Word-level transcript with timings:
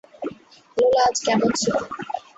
লোলা 0.77 1.01
আজ 1.07 1.17
কেমন 1.25 1.49
ছিল? 1.59 1.75